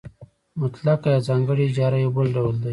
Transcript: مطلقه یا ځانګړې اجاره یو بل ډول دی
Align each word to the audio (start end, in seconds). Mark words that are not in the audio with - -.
مطلقه 0.61 1.07
یا 1.13 1.19
ځانګړې 1.27 1.63
اجاره 1.69 1.97
یو 2.03 2.11
بل 2.15 2.27
ډول 2.35 2.55
دی 2.61 2.69